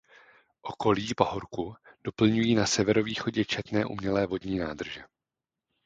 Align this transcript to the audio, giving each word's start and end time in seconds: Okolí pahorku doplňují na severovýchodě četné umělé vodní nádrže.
Okolí 0.61 1.13
pahorku 1.17 1.75
doplňují 2.03 2.55
na 2.55 2.65
severovýchodě 2.65 3.45
četné 3.45 3.85
umělé 3.85 4.25
vodní 4.27 4.59
nádrže. 4.59 5.03